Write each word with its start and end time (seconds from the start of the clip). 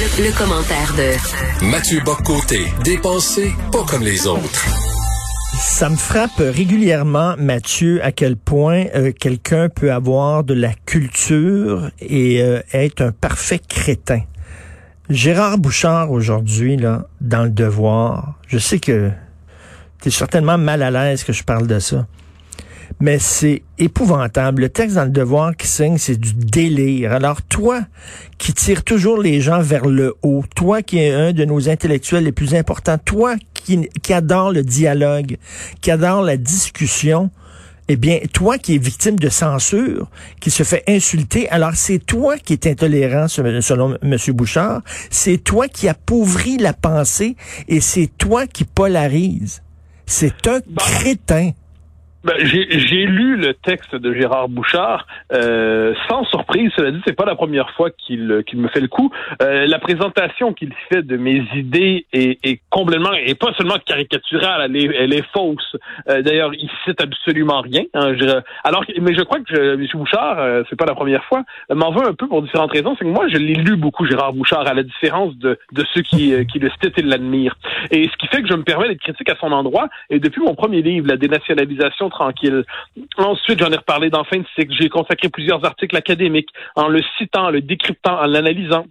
Le, 0.00 0.34
commentaire 0.34 0.94
de 0.96 1.66
Mathieu 1.66 2.00
Boccoté, 2.02 2.64
dépensé 2.82 3.52
pas 3.70 3.84
comme 3.84 4.02
les 4.02 4.26
autres. 4.26 4.66
Ça 5.58 5.90
me 5.90 5.96
frappe 5.96 6.38
régulièrement, 6.38 7.34
Mathieu, 7.36 8.02
à 8.02 8.10
quel 8.10 8.38
point 8.38 8.86
euh, 8.94 9.12
quelqu'un 9.12 9.68
peut 9.68 9.92
avoir 9.92 10.42
de 10.42 10.54
la 10.54 10.72
culture 10.72 11.90
et 12.00 12.42
euh, 12.42 12.62
être 12.72 13.02
un 13.02 13.12
parfait 13.12 13.58
crétin. 13.58 14.22
Gérard 15.10 15.58
Bouchard 15.58 16.10
aujourd'hui, 16.10 16.78
là, 16.78 17.06
dans 17.20 17.42
le 17.42 17.50
devoir, 17.50 18.38
je 18.48 18.56
sais 18.56 18.78
que 18.78 19.10
tu 20.00 20.08
es 20.08 20.10
certainement 20.10 20.56
mal 20.56 20.82
à 20.82 20.90
l'aise 20.90 21.24
que 21.24 21.34
je 21.34 21.44
parle 21.44 21.66
de 21.66 21.78
ça 21.78 22.06
mais 23.00 23.18
c'est 23.18 23.62
épouvantable. 23.78 24.62
Le 24.62 24.68
texte 24.68 24.96
dans 24.96 25.04
le 25.04 25.10
devoir 25.10 25.56
qui 25.56 25.66
signe, 25.66 25.96
c'est 25.98 26.20
du 26.20 26.34
délire. 26.34 27.12
Alors 27.12 27.42
toi, 27.42 27.80
qui 28.38 28.52
tire 28.52 28.84
toujours 28.84 29.18
les 29.18 29.40
gens 29.40 29.60
vers 29.60 29.86
le 29.86 30.14
haut, 30.22 30.44
toi 30.54 30.82
qui 30.82 30.98
es 30.98 31.10
un 31.10 31.32
de 31.32 31.44
nos 31.44 31.68
intellectuels 31.68 32.24
les 32.24 32.32
plus 32.32 32.54
importants, 32.54 32.98
toi 32.98 33.36
qui, 33.54 33.88
qui 34.02 34.12
adore 34.12 34.52
le 34.52 34.62
dialogue, 34.62 35.38
qui 35.80 35.90
adore 35.90 36.22
la 36.22 36.36
discussion, 36.36 37.30
eh 37.88 37.96
bien, 37.96 38.20
toi 38.32 38.56
qui 38.56 38.76
es 38.76 38.78
victime 38.78 39.18
de 39.18 39.28
censure, 39.28 40.08
qui 40.38 40.50
se 40.50 40.62
fait 40.62 40.84
insulter, 40.86 41.48
alors 41.48 41.74
c'est 41.74 41.98
toi 41.98 42.36
qui 42.38 42.52
es 42.52 42.70
intolérant, 42.70 43.26
selon 43.26 43.96
M. 44.02 44.16
Bouchard, 44.28 44.82
c'est 45.10 45.38
toi 45.38 45.66
qui 45.66 45.88
appauvris 45.88 46.58
la 46.58 46.72
pensée 46.72 47.34
et 47.66 47.80
c'est 47.80 48.06
toi 48.18 48.46
qui 48.46 48.64
polarise. 48.64 49.62
C'est 50.06 50.46
un 50.46 50.60
crétin. 50.76 51.50
Ben, 52.22 52.34
j'ai 52.38 53.06
lu 53.06 53.36
le 53.36 53.54
texte 53.54 53.96
de 53.96 54.12
Gérard 54.12 54.50
Bouchard 54.50 55.06
euh, 55.32 55.94
sans 56.06 56.24
surprise. 56.24 56.70
Cela 56.76 56.90
dit, 56.90 57.00
c'est 57.06 57.16
pas 57.16 57.24
la 57.24 57.34
première 57.34 57.70
fois 57.70 57.88
qu'il 57.90 58.42
qu'il 58.46 58.58
me 58.58 58.68
fait 58.68 58.80
le 58.80 58.88
coup. 58.88 59.10
Euh, 59.42 59.66
la 59.66 59.78
présentation 59.78 60.52
qu'il 60.52 60.74
fait 60.90 61.00
de 61.00 61.16
mes 61.16 61.42
idées 61.54 62.04
est, 62.12 62.38
est, 62.44 62.60
complètement 62.68 63.14
et 63.14 63.34
pas 63.34 63.54
seulement 63.54 63.76
caricaturale, 63.86 64.66
elle 64.66 64.76
est, 64.76 64.96
elle 64.98 65.14
est 65.14 65.24
fausse. 65.32 65.76
Euh, 66.10 66.20
D'ailleurs, 66.20 66.52
il 66.52 66.68
cite 66.84 67.00
absolument 67.00 67.62
rien. 67.62 67.84
Hein, 67.94 68.12
alors, 68.64 68.84
mais 69.00 69.14
je 69.14 69.22
crois 69.22 69.38
que 69.38 69.54
je, 69.54 69.74
M. 69.74 69.86
Bouchard, 69.94 70.38
euh, 70.40 70.62
c'est 70.68 70.76
pas 70.76 70.84
la 70.84 70.94
première 70.94 71.24
fois, 71.24 71.42
m'en 71.70 71.90
veut 71.90 72.06
un 72.06 72.12
peu 72.12 72.28
pour 72.28 72.42
différentes 72.42 72.72
raisons. 72.72 72.96
C'est 72.98 73.06
que 73.06 73.10
moi, 73.10 73.28
je 73.28 73.38
l'ai 73.38 73.54
lu 73.54 73.76
beaucoup 73.76 74.04
Gérard 74.04 74.34
Bouchard, 74.34 74.66
à 74.66 74.74
la 74.74 74.82
différence 74.82 75.34
de, 75.36 75.58
de 75.72 75.84
ceux 75.94 76.02
qui, 76.02 76.34
qui 76.52 76.58
le 76.58 76.70
citent 76.82 76.98
et 76.98 77.02
l'admirent. 77.02 77.56
Et 77.90 78.10
ce 78.12 78.16
qui 78.18 78.26
fait 78.26 78.42
que 78.42 78.48
je 78.48 78.54
me 78.54 78.62
permets 78.62 78.88
d'être 78.88 79.00
critique 79.00 79.30
à 79.30 79.36
son 79.40 79.52
endroit. 79.52 79.88
Et 80.10 80.18
depuis 80.18 80.42
mon 80.42 80.54
premier 80.54 80.82
livre, 80.82 81.06
la 81.08 81.16
dénationalisation 81.16 82.09
tranquille. 82.10 82.64
Ensuite, 83.16 83.60
j'en 83.60 83.70
ai 83.70 83.76
reparlé 83.76 84.10
dans 84.10 84.24
fin 84.24 84.38
de 84.38 84.46
cycle. 84.54 84.74
J'ai 84.78 84.88
consacré 84.88 85.28
plusieurs 85.28 85.64
articles 85.64 85.96
académiques 85.96 86.50
en 86.76 86.88
le 86.88 87.02
citant, 87.18 87.46
en 87.46 87.50
le 87.50 87.62
décryptant, 87.62 88.20
en 88.20 88.26
l'analysant. 88.26 88.86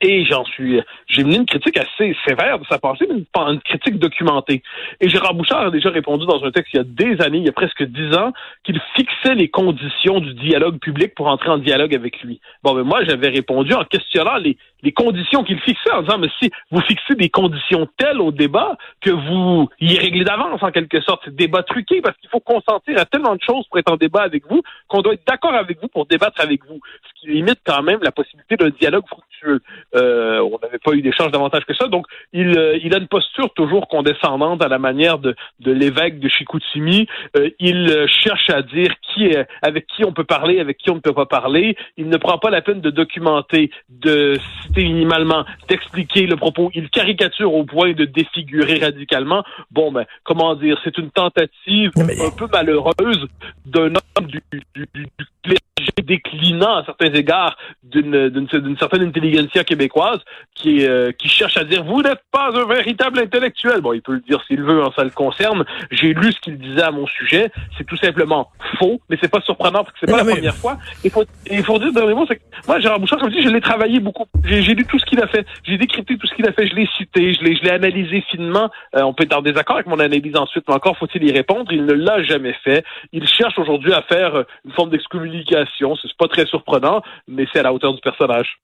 Et 0.00 0.24
j'en 0.24 0.44
suis, 0.44 0.80
j'ai 1.08 1.24
mené 1.24 1.36
une 1.36 1.46
critique 1.46 1.76
assez 1.76 2.16
sévère 2.26 2.58
de 2.58 2.64
sa 2.66 2.78
pensée, 2.78 3.06
mais 3.08 3.16
une, 3.16 3.60
critique 3.60 3.98
documentée. 3.98 4.62
Et 5.00 5.08
Gérard 5.08 5.34
Bouchard 5.34 5.66
a 5.66 5.70
déjà 5.70 5.90
répondu 5.90 6.26
dans 6.26 6.42
un 6.44 6.50
texte 6.50 6.72
il 6.74 6.76
y 6.76 6.80
a 6.80 6.84
des 6.84 7.20
années, 7.22 7.38
il 7.38 7.46
y 7.46 7.48
a 7.48 7.52
presque 7.52 7.82
dix 7.82 8.14
ans, 8.14 8.32
qu'il 8.64 8.80
fixait 8.96 9.34
les 9.34 9.48
conditions 9.48 10.20
du 10.20 10.34
dialogue 10.34 10.78
public 10.78 11.14
pour 11.14 11.26
entrer 11.26 11.50
en 11.50 11.58
dialogue 11.58 11.94
avec 11.94 12.20
lui. 12.22 12.40
Bon, 12.62 12.74
mais 12.74 12.82
moi, 12.82 13.04
j'avais 13.04 13.28
répondu 13.28 13.74
en 13.74 13.84
questionnant 13.84 14.36
les, 14.36 14.56
les 14.82 14.92
conditions 14.92 15.44
qu'il 15.44 15.60
fixait, 15.60 15.90
en 15.92 16.02
disant, 16.02 16.18
mais 16.18 16.30
si 16.40 16.50
vous 16.70 16.80
fixez 16.82 17.14
des 17.14 17.28
conditions 17.28 17.88
telles 17.96 18.20
au 18.20 18.32
débat 18.32 18.76
que 19.00 19.10
vous 19.10 19.68
y 19.80 19.98
réglez 19.98 20.24
d'avance, 20.24 20.62
en 20.62 20.70
quelque 20.70 21.00
sorte, 21.00 21.22
c'est 21.24 21.34
débat 21.34 21.62
truqué, 21.62 22.00
parce 22.00 22.16
qu'il 22.18 22.30
faut 22.30 22.40
consentir 22.40 22.98
à 22.98 23.04
tellement 23.04 23.34
de 23.34 23.42
choses 23.42 23.66
pour 23.68 23.78
être 23.78 23.92
en 23.92 23.96
débat 23.96 24.22
avec 24.22 24.44
vous, 24.48 24.62
qu'on 24.88 25.02
doit 25.02 25.14
être 25.14 25.26
d'accord 25.26 25.54
avec 25.54 25.80
vous 25.80 25.88
pour 25.88 26.06
débattre 26.06 26.40
avec 26.40 26.64
vous. 26.66 26.80
Ce 27.08 27.20
qui 27.20 27.32
limite 27.32 27.60
quand 27.64 27.82
même 27.82 28.00
la 28.02 28.12
possibilité 28.12 28.56
d'un 28.56 28.70
dialogue 28.70 29.06
fructueux. 29.06 29.60
Euh, 29.94 30.40
on 30.40 30.58
n'avait 30.62 30.78
pas 30.78 30.92
eu 30.92 31.02
d'échange 31.02 31.30
davantage 31.30 31.64
que 31.64 31.74
ça. 31.74 31.88
Donc, 31.88 32.06
il, 32.32 32.56
euh, 32.58 32.78
il 32.82 32.94
a 32.94 32.98
une 32.98 33.08
posture 33.08 33.52
toujours 33.54 33.88
condescendante 33.88 34.62
à 34.62 34.68
la 34.68 34.78
manière 34.78 35.18
de, 35.18 35.34
de 35.60 35.72
l'évêque 35.72 36.20
de 36.20 36.28
Chicoutimi. 36.28 37.06
Euh, 37.36 37.50
il 37.58 38.06
cherche 38.22 38.50
à 38.50 38.62
dire 38.62 38.92
qui 39.02 39.26
est, 39.26 39.46
avec 39.62 39.86
qui 39.86 40.04
on 40.04 40.12
peut 40.12 40.24
parler, 40.24 40.60
avec 40.60 40.78
qui 40.78 40.90
on 40.90 40.96
ne 40.96 41.00
peut 41.00 41.12
pas 41.12 41.26
parler. 41.26 41.76
Il 41.96 42.08
ne 42.08 42.16
prend 42.16 42.38
pas 42.38 42.50
la 42.50 42.62
peine 42.62 42.80
de 42.80 42.90
documenter, 42.90 43.70
de 43.88 44.38
citer 44.62 44.84
minimalement, 44.84 45.44
d'expliquer 45.68 46.26
le 46.26 46.36
propos. 46.36 46.70
Il 46.74 46.88
caricature 46.90 47.52
au 47.52 47.64
point 47.64 47.92
de 47.92 48.04
défigurer 48.04 48.78
radicalement. 48.78 49.42
Bon, 49.70 49.92
ben, 49.92 50.04
comment 50.24 50.54
dire, 50.54 50.78
c'est 50.84 50.96
une 50.98 51.10
tentative 51.10 51.90
un 51.96 52.36
peu 52.36 52.46
malheureuse 52.52 53.26
d'un 53.66 53.92
homme 53.94 54.26
du, 54.26 54.40
du, 54.52 54.86
du, 54.94 55.06
du 55.44 55.56
déclinant 56.02 56.76
à 56.76 56.84
certains 56.84 57.12
égards 57.12 57.56
d'une 57.82 58.76
certaine 58.78 59.02
intelligentsia 59.02 59.59
québécoise 59.64 60.20
qui, 60.54 60.86
euh, 60.86 61.12
qui 61.12 61.28
cherche 61.28 61.56
à 61.56 61.64
dire 61.64 61.84
vous 61.84 62.02
n'êtes 62.02 62.22
pas 62.30 62.50
un 62.54 62.66
véritable 62.66 63.18
intellectuel. 63.18 63.80
Bon, 63.80 63.92
il 63.92 64.02
peut 64.02 64.14
le 64.14 64.20
dire 64.20 64.42
s'il 64.46 64.62
veut, 64.62 64.82
hein, 64.82 64.90
ça 64.94 65.04
le 65.04 65.10
concerne. 65.10 65.64
J'ai 65.90 66.12
lu 66.14 66.32
ce 66.32 66.40
qu'il 66.40 66.58
disait 66.58 66.82
à 66.82 66.90
mon 66.90 67.06
sujet. 67.06 67.50
C'est 67.78 67.84
tout 67.84 67.96
simplement 67.96 68.50
faux, 68.78 69.00
mais 69.08 69.16
c'est 69.20 69.30
pas 69.30 69.40
surprenant 69.40 69.84
parce 69.84 69.92
que 69.92 69.98
c'est 70.00 70.10
pas 70.10 70.18
la 70.18 70.32
première 70.32 70.54
fois. 70.54 70.78
Il 71.04 71.10
faut, 71.10 71.24
il 71.50 71.64
faut 71.64 71.78
dire 71.78 71.92
dernier 71.92 72.14
mot, 72.14 72.24
c'est 72.26 72.36
que 72.36 72.42
moi, 72.66 72.80
Gérard 72.80 73.00
Bouchard, 73.00 73.18
comme 73.18 73.30
je 73.30 73.36
dis, 73.36 73.42
je 73.42 73.48
l'ai 73.48 73.60
travaillé 73.60 74.00
beaucoup. 74.00 74.26
J'ai 74.44 74.74
lu 74.74 74.84
tout 74.86 74.98
ce 74.98 75.04
qu'il 75.04 75.20
a 75.20 75.26
fait. 75.26 75.46
J'ai 75.64 75.78
décrypté 75.78 76.16
tout 76.16 76.26
ce 76.26 76.34
qu'il 76.34 76.46
a 76.46 76.52
fait. 76.52 76.66
Je 76.66 76.74
l'ai 76.74 76.88
cité. 76.96 77.32
Je 77.34 77.42
l'ai, 77.42 77.56
je 77.56 77.62
l'ai 77.62 77.70
analysé 77.70 78.22
finement. 78.30 78.70
Euh, 78.96 79.02
on 79.02 79.14
peut 79.14 79.24
être 79.24 79.36
en 79.36 79.42
désaccord 79.42 79.76
avec 79.76 79.86
mon 79.86 79.98
analyse 79.98 80.36
ensuite, 80.36 80.64
mais 80.68 80.74
encore 80.74 80.96
faut-il 80.98 81.24
y 81.24 81.32
répondre. 81.32 81.72
Il 81.72 81.84
ne 81.84 81.92
l'a 81.92 82.22
jamais 82.22 82.54
fait. 82.64 82.84
Il 83.12 83.26
cherche 83.26 83.58
aujourd'hui 83.58 83.92
à 83.92 84.02
faire 84.02 84.44
une 84.64 84.72
forme 84.72 84.90
d'excommunication. 84.90 85.96
C'est 85.96 86.10
pas 86.16 86.28
très 86.28 86.46
surprenant, 86.46 87.02
mais 87.28 87.46
c'est 87.52 87.60
à 87.60 87.62
la 87.62 87.72
hauteur 87.72 87.94
du 87.94 88.00
personnage. 88.00 88.58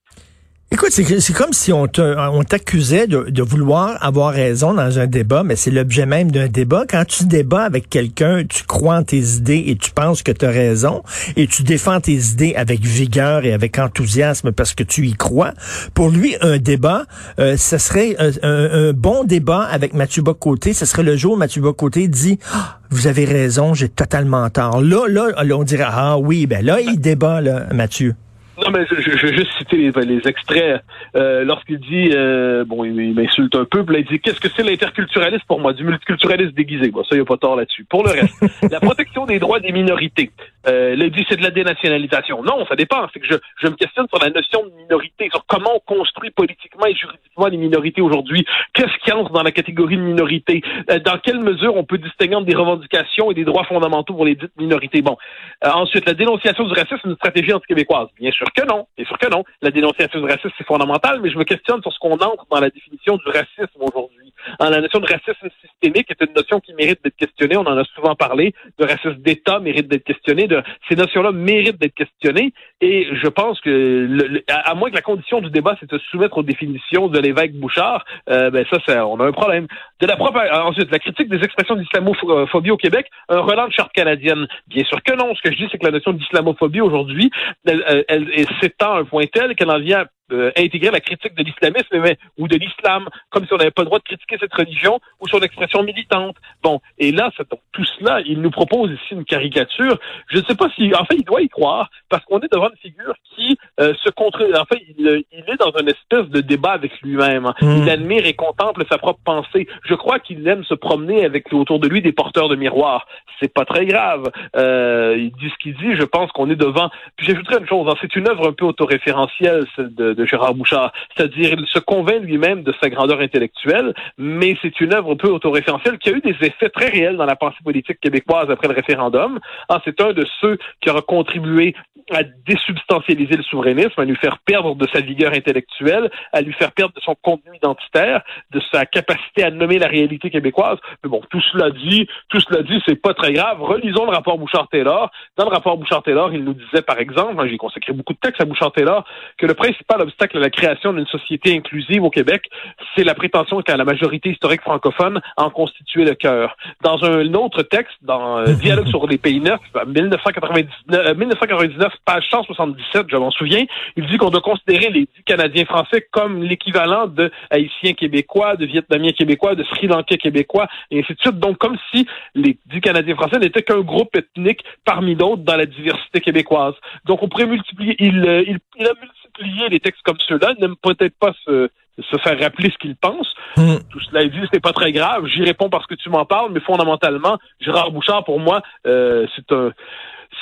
Écoute, 0.72 0.90
c'est 0.90 1.32
comme 1.32 1.52
si 1.52 1.72
on 1.72 1.86
t'accusait 1.86 3.06
de, 3.06 3.42
vouloir 3.42 4.04
avoir 4.04 4.32
raison 4.32 4.74
dans 4.74 4.98
un 4.98 5.06
débat, 5.06 5.44
mais 5.44 5.54
c'est 5.54 5.70
l'objet 5.70 6.06
même 6.06 6.32
d'un 6.32 6.48
débat. 6.48 6.84
Quand 6.88 7.04
tu 7.04 7.24
débats 7.24 7.62
avec 7.62 7.88
quelqu'un, 7.88 8.42
tu 8.44 8.64
crois 8.64 8.96
en 8.96 9.02
tes 9.04 9.20
idées 9.20 9.62
et 9.68 9.76
tu 9.76 9.92
penses 9.92 10.24
que 10.24 10.32
tu 10.32 10.44
as 10.44 10.50
raison 10.50 11.04
et 11.36 11.46
tu 11.46 11.62
défends 11.62 12.00
tes 12.00 12.16
idées 12.16 12.54
avec 12.56 12.80
vigueur 12.80 13.44
et 13.44 13.52
avec 13.52 13.78
enthousiasme 13.78 14.50
parce 14.50 14.74
que 14.74 14.82
tu 14.82 15.06
y 15.06 15.12
crois. 15.12 15.52
Pour 15.94 16.10
lui, 16.10 16.34
un 16.40 16.58
débat, 16.58 17.04
euh, 17.38 17.56
ce 17.56 17.78
serait 17.78 18.16
un, 18.18 18.92
bon 18.92 19.22
débat 19.22 19.62
avec 19.62 19.94
Mathieu 19.94 20.22
Bocoté. 20.22 20.72
Ce 20.72 20.84
serait 20.84 21.04
le 21.04 21.16
jour 21.16 21.34
où 21.34 21.36
Mathieu 21.36 21.62
Bocoté 21.62 22.08
dit 22.08 22.40
ah, 22.52 22.80
Vous 22.90 23.06
avez 23.06 23.24
raison, 23.24 23.72
j'ai 23.72 23.88
totalement 23.88 24.50
tort. 24.50 24.82
Là, 24.82 25.06
là, 25.08 25.56
on 25.56 25.62
dirait 25.62 25.86
Ah 25.86 26.18
oui, 26.18 26.46
ben 26.46 26.64
là, 26.64 26.80
il 26.80 27.00
débat, 27.00 27.40
là, 27.40 27.66
Mathieu. 27.72 28.16
Non, 28.58 28.70
mais 28.70 28.86
je, 28.90 28.94
je, 29.00 29.26
vais 29.26 29.36
juste 29.36 29.52
citer 29.58 29.76
les, 29.76 29.90
les 29.90 30.26
extraits. 30.26 30.82
Euh, 31.14 31.44
Lorsqu'il 31.44 31.78
dit, 31.78 32.10
euh, 32.14 32.64
bon, 32.64 32.84
il, 32.84 33.14
m'insulte 33.14 33.54
un 33.54 33.66
peu, 33.66 33.84
puis 33.84 33.96
là, 33.96 34.00
il 34.00 34.06
dit, 34.06 34.18
qu'est-ce 34.18 34.40
que 34.40 34.48
c'est 34.48 34.62
l'interculturalisme 34.62 35.44
pour 35.46 35.60
moi? 35.60 35.74
Du 35.74 35.84
multiculturalisme 35.84 36.52
déguisé. 36.52 36.90
Bon, 36.90 37.02
ça, 37.04 37.10
il 37.12 37.16
n'y 37.16 37.22
a 37.22 37.26
pas 37.26 37.36
tort 37.36 37.56
là-dessus. 37.56 37.84
Pour 37.84 38.02
le 38.04 38.10
reste, 38.10 38.34
la 38.70 38.80
protection 38.80 39.26
des 39.26 39.38
droits 39.38 39.60
des 39.60 39.72
minorités. 39.72 40.30
Euh, 40.66 40.96
là, 40.96 41.04
il 41.04 41.12
dit, 41.12 41.24
c'est 41.28 41.36
de 41.36 41.42
la 41.42 41.50
dénationalisation. 41.50 42.42
Non, 42.42 42.64
ça 42.66 42.76
dépend. 42.76 43.06
C'est 43.12 43.20
que 43.20 43.26
je, 43.26 43.34
je 43.60 43.68
me 43.68 43.74
questionne 43.74 44.06
sur 44.08 44.18
la 44.18 44.30
notion 44.30 44.64
de 44.64 44.70
minorité, 44.82 45.28
sur 45.30 45.44
comment 45.46 45.70
on 45.74 45.80
construit 45.80 46.30
politiquement 46.30 46.86
et 46.86 46.94
juridiquement 46.94 47.46
les 47.48 47.58
minorités 47.58 48.00
aujourd'hui. 48.00 48.46
Qu'est-ce 48.72 48.96
qui 49.04 49.12
entre 49.12 49.32
dans 49.32 49.42
la 49.42 49.52
catégorie 49.52 49.96
de 49.96 50.02
minorité? 50.02 50.62
Euh, 50.90 50.98
dans 51.00 51.18
quelle 51.18 51.40
mesure 51.40 51.76
on 51.76 51.84
peut 51.84 51.98
distinguer 51.98 52.36
entre 52.36 52.46
des 52.46 52.56
revendications 52.56 53.30
et 53.30 53.34
des 53.34 53.44
droits 53.44 53.64
fondamentaux 53.64 54.14
pour 54.14 54.24
les 54.24 54.34
dites 54.34 54.56
minorités? 54.56 55.02
Bon. 55.02 55.16
Euh, 55.64 55.70
ensuite, 55.70 56.06
la 56.06 56.14
dénonciation 56.14 56.64
du 56.64 56.72
racisme, 56.72 56.98
c'est 57.02 57.08
une 57.08 57.16
stratégie 57.16 57.52
anti-québécoise. 57.52 58.08
Bien 58.18 58.30
sûr 58.30 58.45
que 58.52 58.66
non. 58.66 58.86
Bien 58.96 59.06
sûr 59.06 59.18
que 59.18 59.28
non. 59.28 59.44
La 59.62 59.70
dénonciation 59.70 60.20
du 60.20 60.26
racisme, 60.26 60.50
c'est 60.56 60.66
fondamental, 60.66 61.20
mais 61.20 61.30
je 61.30 61.38
me 61.38 61.44
questionne 61.44 61.82
sur 61.82 61.92
ce 61.92 61.98
qu'on 61.98 62.12
entre 62.12 62.46
dans 62.50 62.60
la 62.60 62.70
définition 62.70 63.16
du 63.16 63.26
racisme 63.26 63.80
aujourd'hui. 63.80 64.32
La 64.60 64.80
notion 64.80 65.00
de 65.00 65.06
racisme 65.06 65.48
systémique 65.60 66.10
est 66.10 66.24
une 66.24 66.34
notion 66.34 66.60
qui 66.60 66.74
mérite 66.74 67.00
d'être 67.02 67.16
questionnée. 67.16 67.56
On 67.56 67.66
en 67.66 67.76
a 67.76 67.84
souvent 67.94 68.14
parlé. 68.14 68.54
De 68.78 68.84
racisme 68.84 69.16
d'État 69.16 69.58
mérite 69.58 69.88
d'être 69.88 70.04
questionné. 70.04 70.48
Ces 70.88 70.96
notions-là 70.96 71.32
méritent 71.32 71.80
d'être 71.80 71.94
questionnées. 71.94 72.52
Et 72.80 73.08
je 73.12 73.28
pense 73.28 73.60
que, 73.60 74.42
à, 74.48 74.74
moins 74.74 74.90
que 74.90 74.94
la 74.94 75.02
condition 75.02 75.40
du 75.40 75.50
débat, 75.50 75.76
c'est 75.80 75.90
de 75.90 75.98
se 75.98 76.04
soumettre 76.06 76.38
aux 76.38 76.42
définitions 76.42 77.08
de 77.08 77.18
l'évêque 77.18 77.54
Bouchard, 77.54 78.04
euh, 78.30 78.50
ben 78.50 78.64
ça, 78.70 78.78
ça, 78.86 79.06
on 79.06 79.18
a 79.20 79.26
un 79.26 79.32
problème. 79.32 79.66
De 80.00 80.06
la 80.06 80.16
propre, 80.16 80.40
ensuite, 80.64 80.90
la 80.90 80.98
critique 80.98 81.28
des 81.28 81.42
expressions 81.42 81.74
d'islamophobie 81.74 82.70
au 82.70 82.76
Québec, 82.76 83.08
un 83.28 83.40
relent 83.40 83.68
de 83.68 83.72
charte 83.72 83.92
canadienne. 83.92 84.46
Bien 84.68 84.84
sûr 84.84 85.02
que 85.02 85.14
non. 85.14 85.34
Ce 85.34 85.42
que 85.42 85.52
je 85.52 85.56
dis, 85.56 85.68
c'est 85.70 85.78
que 85.78 85.86
la 85.86 85.92
notion 85.92 86.12
d'islamophobie 86.12 86.80
aujourd'hui, 86.80 87.30
elle, 87.66 88.04
elle, 88.08 88.30
elle 88.40 88.60
s'étend 88.60 88.94
à 88.94 89.00
un 89.00 89.04
point 89.04 89.26
tel 89.32 89.54
qu'elle 89.54 89.70
en 89.70 89.78
vient 89.78 90.06
euh, 90.32 90.50
intégrer 90.56 90.90
la 90.90 91.00
critique 91.00 91.34
de 91.34 91.42
l'islamisme 91.44 92.00
mais, 92.00 92.18
ou 92.38 92.48
de 92.48 92.56
l'islam, 92.56 93.08
comme 93.30 93.46
si 93.46 93.52
on 93.52 93.56
n'avait 93.56 93.70
pas 93.70 93.82
le 93.82 93.86
droit 93.86 93.98
de 93.98 94.04
critiquer 94.04 94.36
cette 94.40 94.52
religion 94.54 95.00
ou 95.20 95.28
sur 95.28 95.38
l'expression 95.38 95.82
militante. 95.82 96.36
Bon, 96.62 96.80
et 96.98 97.12
là, 97.12 97.30
tout 97.72 97.84
cela, 97.98 98.20
il 98.24 98.40
nous 98.40 98.50
propose 98.50 98.90
ici 98.90 99.12
une 99.14 99.24
caricature. 99.24 99.98
Je 100.28 100.38
ne 100.38 100.44
sais 100.44 100.54
pas 100.54 100.68
si, 100.74 100.92
en 100.94 101.04
fait, 101.04 101.16
il 101.16 101.24
doit 101.24 101.42
y 101.42 101.48
croire, 101.48 101.90
parce 102.08 102.24
qu'on 102.24 102.40
est 102.40 102.52
devant 102.52 102.68
une 102.70 102.76
figure 102.78 103.14
qui 103.34 103.56
euh, 103.80 103.94
se 104.02 104.10
contre... 104.10 104.44
En 104.58 104.64
fait, 104.64 104.82
il, 104.98 105.24
il, 105.32 105.44
est 105.46 105.60
dans 105.60 105.72
une 105.78 105.88
espèce 105.88 106.28
de 106.28 106.40
débat 106.40 106.72
avec 106.72 107.00
lui-même. 107.02 107.52
Hmm. 107.60 107.82
Il 107.82 107.90
admire 107.90 108.26
et 108.26 108.34
contemple 108.34 108.84
sa 108.90 108.98
propre 108.98 109.20
pensée. 109.24 109.68
Je 109.84 109.94
crois 109.94 110.18
qu'il 110.18 110.46
aime 110.48 110.64
se 110.64 110.74
promener 110.74 111.24
avec 111.24 111.52
autour 111.52 111.78
de 111.78 111.88
lui 111.88 112.02
des 112.02 112.12
porteurs 112.12 112.48
de 112.48 112.56
miroirs. 112.56 113.06
C'est 113.40 113.52
pas 113.52 113.64
très 113.64 113.86
grave. 113.86 114.30
Euh, 114.56 115.14
il 115.16 115.30
dit 115.32 115.50
ce 115.50 115.62
qu'il 115.62 115.76
dit. 115.76 115.94
Je 115.94 116.04
pense 116.04 116.32
qu'on 116.32 116.50
est 116.50 116.56
devant... 116.56 116.90
Puis 117.16 117.26
j'ajouterais 117.26 117.58
une 117.58 117.68
chose. 117.68 117.86
Hein, 117.88 117.96
c'est 118.00 118.16
une 118.16 118.28
œuvre 118.28 118.48
un 118.48 118.52
peu 118.52 118.64
autoréférentielle, 118.64 119.66
celle 119.76 119.94
de 119.94 120.15
de, 120.16 120.24
Gérard 120.24 120.54
Bouchard. 120.54 120.92
C'est-à-dire, 121.14 121.54
il 121.58 121.66
se 121.66 121.78
convainc 121.78 122.22
lui-même 122.22 122.62
de 122.62 122.74
sa 122.80 122.90
grandeur 122.90 123.20
intellectuelle, 123.20 123.94
mais 124.18 124.56
c'est 124.62 124.80
une 124.80 124.94
œuvre 124.94 125.14
peu 125.14 125.28
autoréférentielle 125.28 125.98
qui 125.98 126.10
a 126.10 126.12
eu 126.12 126.20
des 126.20 126.36
effets 126.40 126.70
très 126.70 126.88
réels 126.88 127.16
dans 127.16 127.26
la 127.26 127.36
pensée 127.36 127.58
politique 127.64 128.00
québécoise 128.00 128.50
après 128.50 128.68
le 128.68 128.74
référendum. 128.74 129.38
Ah, 129.68 129.80
c'est 129.84 130.00
un 130.00 130.12
de 130.12 130.26
ceux 130.40 130.58
qui 130.80 130.90
aura 130.90 131.02
contribué 131.02 131.74
à 132.10 132.22
désubstantialiser 132.22 133.36
le 133.36 133.42
souverainisme, 133.42 134.00
à 134.00 134.04
lui 134.04 134.16
faire 134.16 134.38
perdre 134.38 134.74
de 134.74 134.86
sa 134.92 135.00
vigueur 135.00 135.32
intellectuelle, 135.32 136.10
à 136.32 136.40
lui 136.40 136.52
faire 136.52 136.72
perdre 136.72 136.94
de 136.94 137.00
son 137.00 137.14
contenu 137.20 137.56
identitaire, 137.56 138.22
de 138.50 138.60
sa 138.72 138.86
capacité 138.86 139.44
à 139.44 139.50
nommer 139.50 139.78
la 139.78 139.88
réalité 139.88 140.30
québécoise. 140.30 140.78
Mais 141.02 141.10
bon, 141.10 141.22
tout 141.30 141.40
cela 141.52 141.70
dit, 141.70 142.06
tout 142.28 142.40
cela 142.40 142.62
dit, 142.62 142.80
c'est 142.86 143.00
pas 143.00 143.14
très 143.14 143.32
grave. 143.32 143.62
Relisons 143.62 144.04
le 144.04 144.10
rapport 144.10 144.38
Bouchard-Taylor. 144.38 145.10
Dans 145.36 145.44
le 145.44 145.50
rapport 145.50 145.76
Bouchard-Taylor, 145.78 146.32
il 146.32 146.44
nous 146.44 146.54
disait, 146.54 146.82
par 146.82 146.98
exemple, 146.98 147.46
j'ai 147.48 147.56
consacré 147.56 147.92
beaucoup 147.92 148.12
de 148.12 148.18
textes 148.18 148.40
à 148.40 148.44
Bouchard-Taylor, 148.44 149.04
que 149.38 149.46
le 149.46 149.54
principal 149.54 150.00
obstacle 150.00 150.36
à 150.38 150.40
la 150.40 150.50
création 150.50 150.92
d'une 150.92 151.06
société 151.06 151.56
inclusive 151.56 152.02
au 152.02 152.10
Québec, 152.10 152.48
c'est 152.94 153.04
la 153.04 153.14
prétention 153.14 153.60
qu'a 153.62 153.76
la 153.76 153.84
majorité 153.84 154.30
historique 154.30 154.62
francophone 154.62 155.20
en 155.36 155.50
constituer 155.50 156.04
le 156.04 156.14
cœur. 156.14 156.56
Dans 156.82 157.04
un 157.04 157.32
autre 157.34 157.62
texte, 157.62 157.96
dans 158.02 158.38
euh, 158.38 158.54
Dialogue 158.54 158.88
sur 158.88 159.06
les 159.06 159.18
pays 159.18 159.40
neufs, 159.40 159.60
1999, 159.86 161.16
1999 161.16 161.92
page 162.04 162.24
177, 162.30 163.06
je 163.08 163.16
m'en 163.16 163.30
souviens, 163.30 163.64
il 163.96 164.06
dit 164.06 164.16
qu'on 164.16 164.30
doit 164.30 164.40
considérer 164.40 164.90
les 164.90 165.08
Canadiens 165.24 165.64
français 165.64 166.06
comme 166.10 166.42
l'équivalent 166.42 167.06
de 167.06 167.30
Haïtiens 167.50 167.94
québécois, 167.94 168.56
de 168.56 168.66
Vietnamiens 168.66 169.12
québécois, 169.12 169.54
de 169.54 169.64
Sri 169.64 169.86
Lankais 169.86 170.18
québécois, 170.18 170.66
et 170.90 171.00
ainsi 171.00 171.14
de 171.14 171.20
suite. 171.20 171.38
Donc, 171.38 171.58
comme 171.58 171.76
si 171.92 172.06
les 172.34 172.58
dix 172.66 172.80
Canadiens 172.80 173.16
français 173.16 173.38
n'étaient 173.38 173.62
qu'un 173.62 173.80
groupe 173.80 174.14
ethnique 174.16 174.60
parmi 174.84 175.16
d'autres 175.16 175.42
dans 175.42 175.56
la 175.56 175.66
diversité 175.66 176.20
québécoise. 176.20 176.74
Donc, 177.04 177.22
on 177.22 177.28
pourrait 177.28 177.46
multiplier, 177.46 177.96
il, 177.98 178.24
euh, 178.26 178.44
il, 178.46 178.58
il 178.78 178.86
a 178.86 178.92
multiplié 179.00 179.68
les 179.68 179.80
textes 179.80 180.02
comme 180.02 180.18
ceux-là, 180.26 180.54
n'aime 180.60 180.76
peut-être 180.82 181.18
pas 181.18 181.32
se 181.44 181.70
se 182.10 182.16
faire 182.18 182.38
rappeler 182.38 182.70
ce 182.70 182.78
qu'il 182.78 182.96
pense. 182.96 183.26
Hmm. 183.56 183.78
Tout 183.90 184.00
cela 184.00 184.22
est 184.22 184.28
dit, 184.28 184.40
c'est 184.52 184.62
pas 184.62 184.72
très 184.72 184.92
grave. 184.92 185.26
J'y 185.26 185.42
réponds 185.42 185.70
parce 185.70 185.86
que 185.86 185.94
tu 185.94 186.10
m'en 186.10 186.24
parles, 186.24 186.52
mais 186.52 186.60
fondamentalement, 186.60 187.38
Gérard 187.60 187.90
Bouchard, 187.90 188.24
pour 188.24 188.38
moi, 188.38 188.62
euh, 188.86 189.26
c'est 189.34 189.50
un 189.52 189.72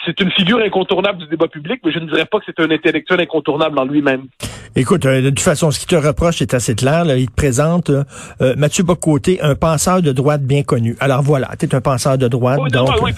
c'est 0.05 0.21
une 0.21 0.31
figure 0.31 0.59
incontournable 0.59 1.19
du 1.19 1.27
débat 1.27 1.49
public, 1.49 1.81
mais 1.85 1.93
je 1.93 1.99
ne 1.99 2.07
dirais 2.07 2.27
pas 2.27 2.39
que 2.39 2.45
c'est 2.47 2.61
un 2.61 2.71
intellectuel 2.71 3.21
incontournable 3.21 3.79
en 3.79 3.85
lui-même. 3.85 4.27
Écoute, 4.77 5.07
euh, 5.07 5.23
de 5.23 5.29
toute 5.29 5.41
façon, 5.41 5.71
ce 5.71 5.79
qui 5.79 5.87
te 5.87 5.95
reproche 5.95 6.43
est 6.43 6.53
assez 6.53 6.75
clair. 6.75 7.05
Il 7.17 7.31
te 7.31 7.35
présente 7.35 7.91
euh, 7.91 8.03
euh, 8.41 8.55
Mathieu 8.57 8.83
Bocoté, 8.83 9.41
un 9.41 9.55
penseur 9.55 10.03
de 10.03 10.11
droite 10.11 10.43
bien 10.43 10.65
connu. 10.65 10.97
Alors 10.99 11.23
voilà, 11.23 11.51
tu 11.59 11.67
es 11.67 11.75
un 11.77 11.81
penseur 11.81 12.19
de 12.19 12.27
droite. 12.27 12.59
Oui, 12.61 12.71
donc... 12.71 12.91
oui, 13.01 13.13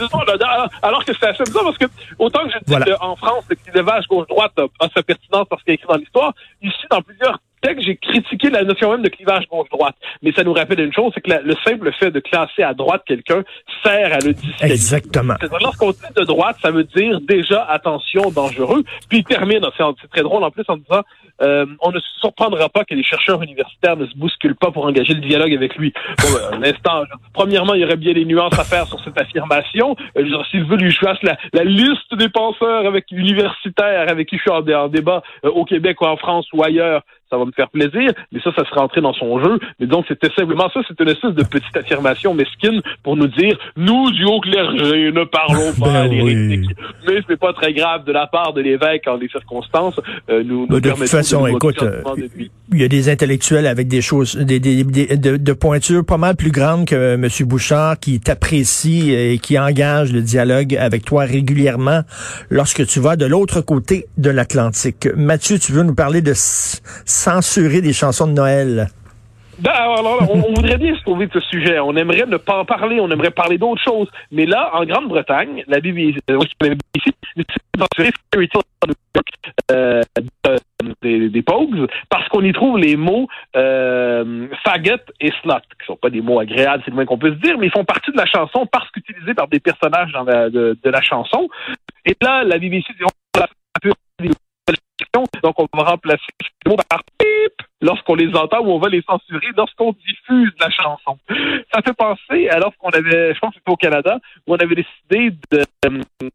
alors 0.82 1.02
que 1.04 1.12
c'est 1.18 1.28
assez 1.28 1.44
bizarre 1.44 1.64
parce 1.64 1.78
que 1.78 1.86
autant 2.18 2.40
que 2.44 2.50
je 2.50 2.58
dis 2.74 2.90
qu'en 2.90 3.16
France, 3.16 3.44
le 3.48 3.56
clivage 3.56 4.06
gauche-droite 4.06 4.52
a, 4.58 4.88
sa 4.94 5.02
pertinence 5.02 5.46
parce 5.48 5.62
qu'il 5.62 5.72
est 5.72 5.76
écrit 5.76 5.88
dans 5.88 5.96
l'histoire, 5.96 6.34
ici, 6.62 6.84
dans 6.90 7.00
plusieurs 7.00 7.38
j'ai 7.78 7.96
critiqué 7.96 8.50
la 8.50 8.62
notion 8.62 8.90
même 8.90 9.02
de 9.02 9.08
clivage 9.08 9.46
gauche-droite. 9.48 9.96
Mais 10.22 10.32
ça 10.32 10.44
nous 10.44 10.52
rappelle 10.52 10.80
une 10.80 10.92
chose, 10.92 11.12
c'est 11.14 11.20
que 11.20 11.30
le 11.30 11.54
simple 11.64 11.90
fait 11.98 12.10
de 12.10 12.20
classer 12.20 12.62
à 12.62 12.74
droite 12.74 13.02
quelqu'un 13.06 13.42
sert 13.82 14.12
à 14.12 14.18
le 14.18 14.32
disqualifier. 14.32 14.70
Exactement. 14.70 15.34
Lorsqu'on 15.60 15.90
dit 15.90 15.98
de 16.16 16.24
droite, 16.24 16.56
ça 16.62 16.70
veut 16.70 16.84
dire 16.84 17.20
déjà 17.20 17.64
attention, 17.64 18.30
dangereux. 18.30 18.82
Puis 19.08 19.18
il 19.18 19.24
termine, 19.24 19.60
c'est 19.76 20.10
très 20.10 20.22
drôle 20.22 20.44
en 20.44 20.50
plus 20.50 20.64
en 20.68 20.76
disant 20.76 21.02
euh, 21.42 21.66
on 21.80 21.92
ne 21.92 21.98
se 21.98 22.06
surprendra 22.20 22.68
pas 22.68 22.84
que 22.84 22.94
les 22.94 23.02
chercheurs 23.02 23.42
universitaires 23.42 23.96
ne 23.96 24.06
se 24.06 24.16
bousculent 24.16 24.56
pas 24.56 24.70
pour 24.70 24.86
engager 24.86 25.14
le 25.14 25.20
dialogue 25.20 25.52
avec 25.52 25.76
lui. 25.76 25.92
Bon, 26.18 26.28
ben, 26.32 26.58
un 26.58 26.70
instant. 26.70 27.02
Premièrement, 27.34 27.74
il 27.74 27.82
y 27.82 27.84
aurait 27.84 27.96
bien 27.96 28.14
des 28.14 28.24
nuances 28.24 28.58
à 28.58 28.64
faire 28.64 28.86
sur 28.86 29.02
cette 29.04 29.20
affirmation. 29.20 29.96
Euh, 30.16 30.24
S'il 30.50 30.64
veut 30.64 30.76
lui 30.76 30.92
fasse 30.92 31.22
la, 31.22 31.36
la, 31.52 31.64
liste 31.64 32.14
des 32.14 32.28
penseurs 32.28 32.86
avec 32.86 33.10
universitaires 33.10 34.08
avec 34.08 34.28
qui 34.28 34.36
je 34.36 34.42
suis 34.42 34.50
en, 34.50 34.88
débat 34.88 35.22
euh, 35.44 35.50
au 35.50 35.64
Québec 35.64 36.00
ou 36.00 36.06
en 36.06 36.16
France 36.16 36.46
ou 36.52 36.62
ailleurs, 36.62 37.02
ça 37.30 37.36
va 37.36 37.44
me 37.44 37.52
faire 37.52 37.68
plaisir, 37.70 38.12
mais 38.32 38.40
ça, 38.40 38.50
ça 38.56 38.64
serait 38.64 38.80
entré 38.80 39.00
dans 39.00 39.14
son 39.14 39.42
jeu. 39.42 39.58
Mais 39.80 39.86
donc, 39.86 40.04
c'était 40.08 40.30
simplement 40.36 40.68
ça, 40.72 40.80
c'était 40.86 41.04
une 41.04 41.10
espèce 41.10 41.34
de 41.34 41.44
petite 41.44 41.76
affirmation 41.76 42.34
mesquine 42.34 42.80
pour 43.02 43.16
nous 43.16 43.26
dire, 43.26 43.58
nous, 43.76 44.10
du 44.12 44.24
haut 44.24 44.40
clergé, 44.40 45.10
ne 45.12 45.24
parlons 45.24 45.72
pas 45.78 46.04
ben 46.04 46.10
l'hérétique. 46.10 46.70
Mais 47.06 47.20
c'est 47.28 47.38
pas 47.38 47.52
très 47.52 47.72
grave 47.72 48.04
de 48.04 48.12
la 48.12 48.26
part 48.26 48.52
de 48.52 48.60
l'évêque 48.60 49.06
en 49.08 49.18
des 49.18 49.28
circonstances. 49.28 50.00
Euh, 50.30 50.42
nous, 50.44 50.66
nous 50.68 50.80
de 50.80 50.90
toute 50.90 51.08
façon, 51.08 51.46
écoute, 51.46 51.82
euh, 51.82 52.02
il 52.72 52.80
y 52.80 52.84
a 52.84 52.88
des 52.88 53.08
intellectuels 53.08 53.66
avec 53.66 53.88
des 53.88 54.02
choses, 54.02 54.36
des, 54.36 54.60
des, 54.60 54.84
de, 54.84 55.36
de 55.36 55.52
pointures 55.52 56.04
pas 56.04 56.18
mal 56.18 56.36
plus 56.36 56.50
grandes 56.50 56.86
que 56.86 57.14
M. 57.14 57.28
Bouchard 57.46 57.98
qui 57.98 58.20
t'apprécie 58.20 59.12
et 59.12 59.38
qui 59.38 59.58
engage 59.58 60.12
le 60.12 60.22
dialogue 60.22 60.76
avec 60.76 61.04
toi 61.04 61.24
régulièrement 61.24 62.02
lorsque 62.50 62.86
tu 62.86 63.00
vas 63.00 63.16
de 63.16 63.26
l'autre 63.26 63.60
côté 63.60 64.06
de 64.16 64.30
l'Atlantique. 64.30 65.08
Mathieu, 65.16 65.58
tu 65.58 65.72
veux 65.72 65.82
nous 65.82 65.94
parler 65.94 66.22
de 66.22 66.32
censurer 67.16 67.80
des 67.80 67.92
chansons 67.92 68.26
de 68.26 68.32
Noël? 68.32 68.88
Ben, 69.58 69.70
alors, 69.70 70.18
on, 70.30 70.52
voudrait 70.52 70.76
bien 70.76 70.94
se 70.94 71.00
trouver 71.00 71.26
de 71.26 71.32
ce 71.32 71.40
sujet. 71.40 71.78
On 71.78 71.96
aimerait 71.96 72.26
ne 72.26 72.36
pas 72.36 72.58
en 72.58 72.66
parler, 72.66 73.00
on 73.00 73.10
aimerait 73.10 73.30
parler 73.30 73.56
d'autres 73.56 73.82
choses. 73.82 74.08
Mais 74.30 74.44
là, 74.44 74.70
en 74.74 74.84
Grande-Bretagne, 74.84 75.64
la 75.66 75.80
BBC, 75.80 76.18
euh, 76.30 76.38
censuré 77.78 78.10
euh, 79.72 80.02
des, 81.02 81.30
des 81.30 81.42
Pogues 81.42 81.86
parce 82.10 82.28
qu'on 82.28 82.42
y 82.42 82.52
trouve 82.52 82.78
les 82.78 82.96
mots 82.96 83.28
euh, 83.56 84.46
faggot 84.62 85.00
et 85.20 85.32
slut, 85.40 85.64
qui 85.80 85.86
sont 85.86 85.96
pas 85.96 86.10
des 86.10 86.20
mots 86.20 86.38
agréables, 86.38 86.82
c'est 86.84 86.90
le 86.90 86.96
moins 86.96 87.06
qu'on 87.06 87.18
peut 87.18 87.32
se 87.32 87.40
dire, 87.40 87.56
mais 87.58 87.66
ils 87.66 87.72
font 87.72 87.84
partie 87.84 88.12
de 88.12 88.16
la 88.18 88.26
chanson 88.26 88.66
parce 88.70 88.90
qu'utilisés 88.90 89.32
par 89.32 89.48
des 89.48 89.60
personnages 89.60 90.12
la, 90.12 90.50
de, 90.50 90.78
de, 90.82 90.90
la 90.90 91.00
chanson. 91.00 91.48
Et 92.04 92.14
là, 92.20 92.44
la 92.44 92.58
BBC 92.58 92.92
dit 92.92 93.04
donc, 95.42 95.54
on 95.58 95.68
va 95.76 95.84
remplacer 95.84 96.22
ces 96.40 96.70
mots 96.70 96.76
par 96.88 97.02
pip 97.18 97.52
lorsqu'on 97.80 98.14
les 98.14 98.34
entend 98.34 98.60
ou 98.60 98.70
on 98.70 98.78
va 98.78 98.88
les 98.88 99.02
censurer 99.02 99.48
lorsqu'on 99.56 99.92
diffuse 99.92 100.52
la 100.60 100.70
chanson. 100.70 101.18
Ça 101.72 101.82
fait 101.82 101.92
penser 101.92 102.48
à 102.48 102.58
lorsqu'on 102.58 102.90
avait, 102.90 103.34
je 103.34 103.38
pense 103.38 103.50
que 103.50 103.58
c'était 103.58 103.70
au 103.70 103.76
Canada, 103.76 104.18
où 104.46 104.54
on 104.54 104.56
avait 104.56 104.74
décidé 104.74 105.36
de 105.50 105.62
euh, 105.86 106.28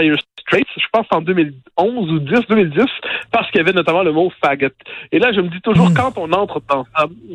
Dire 0.00 0.16
Straits, 0.40 0.66
je 0.76 0.86
pense 0.92 1.06
en 1.10 1.20
2011 1.20 2.10
ou 2.10 2.18
10, 2.20 2.46
2010, 2.48 2.84
parce 3.30 3.50
qu'il 3.50 3.58
y 3.58 3.60
avait 3.60 3.72
notamment 3.72 4.02
le 4.02 4.12
mot 4.12 4.30
faggot. 4.42 4.68
Et 5.12 5.18
là, 5.18 5.32
je 5.32 5.40
me 5.40 5.48
dis 5.48 5.60
toujours, 5.60 5.90
hmm. 5.90 5.94
quand 5.94 6.18
on 6.18 6.32
entre 6.32 6.60
dans 6.68 6.84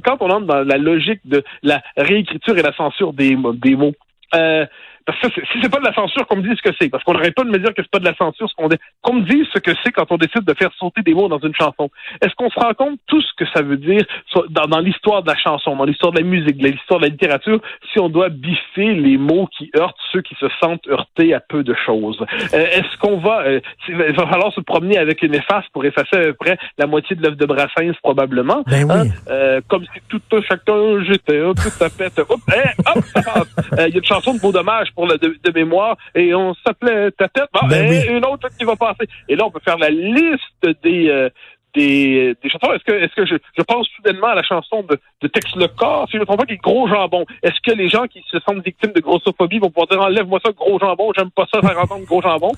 quand 0.04 0.18
on 0.19 0.30
entre 0.30 0.45
dans 0.45 0.63
la 0.63 0.77
logique 0.77 1.21
de 1.25 1.44
la 1.62 1.81
réécriture 1.98 2.57
et 2.57 2.62
la 2.62 2.74
censure 2.74 3.13
des, 3.13 3.38
des 3.56 3.75
mots, 3.75 3.94
euh, 4.36 4.65
parce 5.05 5.19
que 5.19 5.27
si 5.51 5.59
c'est 5.61 5.69
pas 5.69 5.79
de 5.79 5.85
la 5.85 5.94
censure, 5.94 6.25
qu'on 6.27 6.38
me 6.38 6.44
dise 6.44 6.57
ce 6.57 6.69
que 6.69 6.75
c'est. 6.79 6.89
Parce 6.89 7.03
qu'on 7.03 7.13
n'arrête 7.13 7.35
pas 7.35 7.44
de 7.44 7.50
me 7.50 7.57
dire 7.57 7.73
que 7.73 7.81
c'est 7.81 7.91
pas 7.91 8.00
de 8.00 8.05
la 8.05 8.15
censure, 8.15 8.50
ce 8.50 8.55
qu'on 8.55 8.69
dit. 8.69 8.77
Qu'on 9.01 9.15
me 9.15 9.21
dise 9.21 9.45
ce 9.53 9.59
que 9.59 9.71
c'est 9.83 9.91
quand 9.91 10.11
on 10.11 10.17
décide 10.17 10.44
de 10.44 10.53
faire 10.53 10.71
sauter 10.77 11.01
des 11.01 11.13
mots 11.13 11.27
dans 11.27 11.39
une 11.39 11.53
chanson. 11.55 11.89
Est-ce 12.21 12.33
qu'on 12.35 12.50
se 12.50 12.59
rend 12.59 12.73
compte 12.73 13.00
tout 13.07 13.21
ce 13.21 13.33
que 13.38 13.45
ça 13.53 13.61
veut 13.61 13.77
dire 13.77 14.03
dans, 14.50 14.67
dans 14.67 14.79
l'histoire 14.79 15.24
de 15.24 15.29
la 15.29 15.38
chanson, 15.38 15.75
dans 15.75 15.83
l'histoire 15.86 16.13
de 16.13 16.19
la 16.19 16.25
musique, 16.25 16.57
dans 16.57 16.69
l'histoire 16.69 17.00
de 17.00 17.05
la 17.05 17.12
littérature, 17.12 17.60
si 17.91 18.00
on 18.00 18.10
doit 18.10 18.29
biffer 18.29 18.93
les 18.93 19.17
mots 19.17 19.48
qui 19.57 19.72
heurtent 19.75 19.98
ceux 20.12 20.22
qui 20.22 20.36
se 20.36 20.48
sentent 20.62 20.88
heurtés 20.88 21.33
à 21.33 21.39
peu 21.39 21.63
de 21.63 21.75
choses? 21.86 22.24
Euh, 22.53 22.57
est-ce 22.57 22.98
qu'on 23.00 23.17
va, 23.17 23.41
euh, 23.41 23.60
il 23.88 23.95
va 23.95 24.27
falloir 24.27 24.53
se 24.53 24.62
promener 24.62 24.98
avec 24.98 25.22
une 25.22 25.36
efface 25.36 25.65
pour 25.74 25.83
effacer 25.86 26.15
à 26.15 26.24
peu 26.24 26.33
près 26.33 26.57
la 26.77 26.88
moitié 26.88 27.15
de 27.15 27.24
l'œuvre 27.24 27.36
de 27.36 27.45
Brassens, 27.45 27.98
probablement. 28.01 28.63
Ben 28.67 28.86
oui. 28.86 28.91
Hein? 28.93 29.05
euh, 29.29 29.62
comme 29.67 29.83
si 29.86 30.01
tout 30.07 30.22
chacun 30.48 31.03
j'étais, 31.03 31.41
tout 31.41 31.83
à 31.83 31.89
pète. 31.89 32.19
Hop, 32.19 32.39
eh, 32.50 32.69
hop, 32.88 33.48
Il 33.74 33.77
y 33.77 33.81
a 33.81 33.88
une 33.88 34.03
chanson 34.03 34.33
de 34.33 34.39
beau 34.39 34.51
dommage 34.51 34.92
pour 34.95 35.07
le 35.07 35.17
de, 35.17 35.51
mémoire 35.53 35.97
et 36.15 36.33
on 36.33 36.53
s'appelait 36.65 37.12
ta 37.12 37.27
tête. 37.27 37.50
Ben 37.69 37.91
et 37.91 38.07
une 38.07 38.25
autre 38.25 38.50
qui 38.57 38.65
va 38.65 38.75
passer. 38.75 39.07
Et 39.27 39.35
là, 39.35 39.45
on 39.45 39.51
peut 39.51 39.59
faire 39.63 39.77
la 39.77 39.89
liste 39.89 40.81
des, 40.83 41.09
euh, 41.09 41.29
des, 41.74 42.36
des 42.42 42.50
chansons. 42.50 42.74
Est-ce 42.74 42.84
que, 42.84 42.92
est-ce 42.94 43.15
que 43.15 43.25
je, 43.25 43.36
je 43.58 43.63
pense 43.63 43.88
soudainement 43.96 44.27
à 44.27 44.36
la 44.36 44.44
chanson 44.44 44.84
de, 44.84 45.00
de 45.22 45.27
Tex 45.27 45.56
Le 45.56 45.68
Corps, 45.68 46.08
si 46.08 46.13
je 46.13 46.22
ne 46.22 46.25
trompe 46.25 46.39
pas, 46.39 46.46
qui 46.46 46.53
est 46.53 46.58
Gros 46.63 46.88
Jambon. 46.88 47.25
Est-ce 47.42 47.60
que 47.62 47.75
les 47.75 47.89
gens 47.89 48.06
qui 48.08 48.24
se 48.30 48.39
sentent 48.39 48.63
victimes 48.63 48.92
de 48.94 49.01
grossophobie 49.01 49.60
vont 49.60 49.70
pouvoir 49.70 49.88
dire 49.88 50.01
enlève-moi 50.01 50.39
ça, 50.44 50.51
Gros 50.51 50.80
Jambon, 50.80 51.12
j'aime 51.15 51.32
pas 51.32 51.46
ça, 51.53 51.62
faire 51.62 51.80
entendre 51.80 52.06
Gros 52.06 52.22
Jambon? 52.22 52.51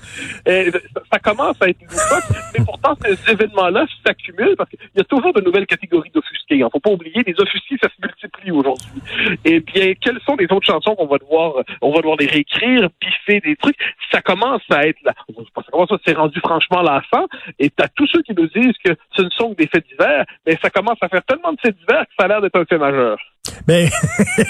Et 0.46 0.70
ça, 1.12 1.18
commence 1.18 1.60
à 1.60 1.68
être 1.68 1.80
loufoque, 1.82 2.36
mais 2.56 2.64
pourtant 2.64 2.94
ces 3.04 3.32
événements-là 3.32 3.86
s'accumulent 4.06 4.56
parce 4.56 4.70
qu'il 4.70 4.78
y 4.94 5.00
a 5.00 5.04
toujours 5.04 5.32
de 5.32 5.40
nouvelles 5.40 5.66
catégories 5.66 6.10
d'offusqués. 6.14 6.56
Il 6.56 6.64
ne 6.64 6.68
faut 6.68 6.80
pas 6.80 6.90
oublier, 6.90 7.22
les 7.26 7.34
offusqués, 7.40 7.76
ça 7.82 7.88
se 7.88 8.00
multiplie 8.00 8.50
aujourd'hui. 8.50 8.86
Et 9.44 9.60
bien, 9.60 9.94
quelles 10.00 10.20
sont 10.24 10.36
les 10.36 10.46
autres 10.52 10.66
chansons 10.66 10.94
qu'on 10.94 11.06
va 11.06 11.18
devoir, 11.18 11.54
on 11.80 11.92
va 11.92 11.98
devoir 11.98 12.16
les 12.18 12.26
réécrire, 12.26 12.88
piffer 13.00 13.40
des 13.40 13.56
trucs? 13.56 13.76
Ça 14.12 14.20
commence 14.20 14.62
à 14.70 14.86
être 14.86 15.02
là. 15.04 15.14
Ça 15.26 15.62
commence 15.72 15.92
à 15.92 15.96
s'est 16.06 16.14
rendu 16.14 16.38
franchement 16.40 16.82
lassant. 16.82 17.26
Et 17.58 17.70
t'as 17.70 17.88
tous 17.88 18.06
ceux 18.06 18.22
qui 18.22 18.34
nous 18.34 18.46
disent 18.46 18.76
que 18.84 18.92
ce 19.12 19.22
ne 19.22 19.30
sont 19.30 19.50
que 19.50 19.54
des 19.54 19.66
faits 19.66 19.86
divers, 19.86 20.24
mais 20.46 20.56
ça 20.60 20.70
commence 20.70 20.98
à 21.00 21.08
faire 21.08 21.24
tellement 21.24 21.52
de 21.52 21.60
faits 21.60 21.76
divers 21.76 22.04
que 22.06 22.12
ça 22.18 22.24
a 22.24 22.28
l'air 22.28 22.40
d'être 22.40 22.58
un 22.58 22.64
fait 22.64 22.78
majeur. 22.78 23.18
Ben, 23.66 23.88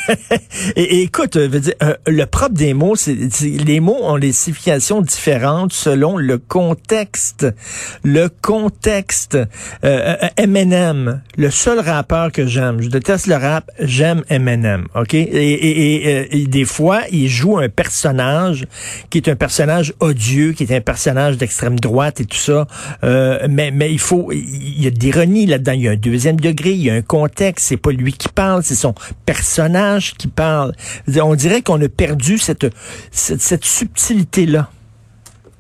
et, 0.76 1.02
écoute, 1.02 1.36
veux 1.36 1.60
dire, 1.60 1.74
euh, 1.82 1.94
le 2.06 2.24
propre 2.26 2.54
des 2.54 2.74
mots, 2.74 2.96
c'est 2.96 3.16
les 3.42 3.80
mots 3.80 3.98
ont 4.02 4.18
des 4.18 4.32
significations 4.32 5.00
différentes 5.00 5.72
selon 5.72 6.16
le 6.16 6.38
contexte. 6.38 7.46
Le 8.02 8.28
contexte. 8.28 9.38
Euh, 9.84 10.16
Eminem, 10.36 11.22
le 11.36 11.50
seul 11.50 11.80
rappeur 11.80 12.32
que 12.32 12.46
j'aime, 12.46 12.80
je 12.80 12.88
déteste 12.88 13.26
le 13.26 13.36
rap, 13.36 13.70
j'aime 13.80 14.22
Eminem, 14.28 14.86
ok? 14.94 15.14
Et, 15.14 15.24
et, 15.24 16.42
et, 16.42 16.46
des 16.46 16.64
fois, 16.64 17.02
il 17.10 17.28
joue 17.28 17.58
un 17.58 17.68
personnage 17.68 18.66
qui 19.10 19.18
est 19.18 19.28
un 19.28 19.36
personnage 19.36 19.94
odieux, 20.00 20.52
qui 20.52 20.64
est 20.64 20.74
un 20.74 20.80
personnage 20.80 21.36
d'extrême 21.36 21.78
droite 21.78 22.20
et 22.20 22.24
tout 22.24 22.36
ça. 22.36 22.66
Euh, 23.04 23.46
mais 23.48 23.70
mais 23.70 23.92
il 23.92 23.98
faut, 23.98 24.30
il 24.32 24.82
y 24.82 24.86
a 24.86 24.90
des 24.90 25.10
renies 25.10 25.46
là-dedans. 25.46 25.72
Il 25.72 25.82
y 25.82 25.88
a 25.88 25.92
un 25.92 25.96
deuxième 25.96 26.38
degré, 26.40 26.72
il 26.72 26.82
y 26.82 26.90
a 26.90 26.94
un 26.94 27.02
contexte. 27.02 27.66
C'est 27.66 27.76
pas 27.76 27.92
lui 27.92 28.12
qui 28.12 28.28
parle, 28.28 28.62
c'est 28.62 28.74
son 28.74 28.94
personnage 29.24 30.14
qui 30.14 30.28
parle. 30.28 30.72
On 31.22 31.34
dirait 31.34 31.62
qu'on 31.62 31.80
a 31.82 31.88
perdu 31.88 32.38
cette, 32.38 32.66
cette, 33.10 33.64
subtilité-là. 33.64 34.70